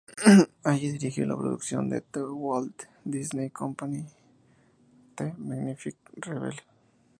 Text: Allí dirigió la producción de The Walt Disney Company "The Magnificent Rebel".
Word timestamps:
Allí 0.63 0.89
dirigió 0.91 1.27
la 1.27 1.37
producción 1.37 1.87
de 1.87 2.01
The 2.01 2.23
Walt 2.23 2.85
Disney 3.05 3.51
Company 3.51 4.07
"The 5.15 5.35
Magnificent 5.37 5.99
Rebel". 6.15 6.55